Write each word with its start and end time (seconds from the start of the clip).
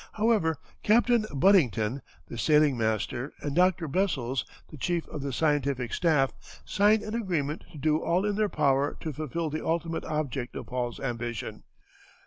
However, 0.13 0.57
Captain 0.81 1.27
Buddington, 1.31 2.01
the 2.27 2.35
sailing 2.35 2.75
master, 2.75 3.33
and 3.39 3.55
Dr. 3.55 3.87
Bessels, 3.87 4.45
the 4.71 4.77
chief 4.77 5.07
of 5.09 5.21
the 5.21 5.31
scientific 5.31 5.93
staff, 5.93 6.31
signed 6.65 7.03
an 7.03 7.13
agreement 7.13 7.63
to 7.71 7.77
do 7.77 7.99
all 8.01 8.25
in 8.25 8.35
their 8.35 8.49
power 8.49 8.97
to 9.01 9.13
fulfil 9.13 9.51
the 9.51 9.63
ultimate 9.63 10.05
object 10.05 10.55
of 10.55 10.69
Hall's 10.69 10.99
ambition. 10.99 11.61